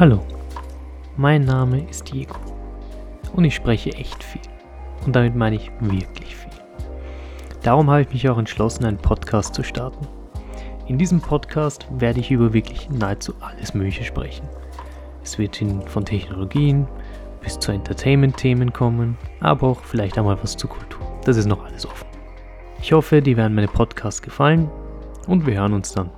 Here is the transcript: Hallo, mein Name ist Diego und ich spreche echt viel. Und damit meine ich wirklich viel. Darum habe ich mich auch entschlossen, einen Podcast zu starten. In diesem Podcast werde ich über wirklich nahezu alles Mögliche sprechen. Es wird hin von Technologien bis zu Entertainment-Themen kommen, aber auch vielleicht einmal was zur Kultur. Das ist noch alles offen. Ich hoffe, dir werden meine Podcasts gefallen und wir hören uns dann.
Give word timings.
Hallo, 0.00 0.20
mein 1.18 1.44
Name 1.44 1.86
ist 1.90 2.10
Diego 2.10 2.36
und 3.34 3.44
ich 3.44 3.54
spreche 3.54 3.90
echt 3.90 4.24
viel. 4.24 4.40
Und 5.04 5.14
damit 5.14 5.36
meine 5.36 5.56
ich 5.56 5.70
wirklich 5.78 6.34
viel. 6.36 6.50
Darum 7.62 7.90
habe 7.90 8.00
ich 8.00 8.10
mich 8.10 8.26
auch 8.30 8.38
entschlossen, 8.38 8.86
einen 8.86 8.96
Podcast 8.96 9.54
zu 9.54 9.62
starten. 9.62 10.08
In 10.86 10.96
diesem 10.96 11.20
Podcast 11.20 11.86
werde 11.90 12.20
ich 12.20 12.30
über 12.30 12.54
wirklich 12.54 12.88
nahezu 12.88 13.34
alles 13.40 13.74
Mögliche 13.74 14.04
sprechen. 14.04 14.48
Es 15.22 15.38
wird 15.38 15.56
hin 15.56 15.82
von 15.86 16.06
Technologien 16.06 16.88
bis 17.42 17.58
zu 17.58 17.70
Entertainment-Themen 17.70 18.72
kommen, 18.72 19.18
aber 19.40 19.68
auch 19.68 19.84
vielleicht 19.84 20.16
einmal 20.16 20.42
was 20.42 20.56
zur 20.56 20.70
Kultur. 20.70 21.02
Das 21.26 21.36
ist 21.36 21.44
noch 21.44 21.62
alles 21.62 21.84
offen. 21.84 22.08
Ich 22.80 22.94
hoffe, 22.94 23.20
dir 23.20 23.36
werden 23.36 23.54
meine 23.54 23.68
Podcasts 23.68 24.22
gefallen 24.22 24.70
und 25.26 25.44
wir 25.44 25.58
hören 25.58 25.74
uns 25.74 25.92
dann. 25.92 26.08